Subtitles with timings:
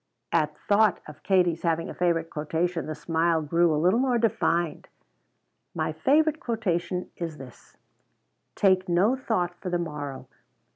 [0.31, 4.87] At thought of Katie's having a favorite quotation the smile grew a little more defined.
[5.75, 7.77] "My favorite quotation is this:
[8.55, 10.27] 'Take no thought for the morrow.'